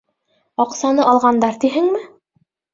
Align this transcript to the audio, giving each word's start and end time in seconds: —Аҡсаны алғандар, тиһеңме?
—Аҡсаны 0.65 1.05
алғандар, 1.13 1.63
тиһеңме? 1.67 2.05